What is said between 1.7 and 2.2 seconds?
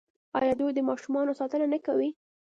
نه کوي؟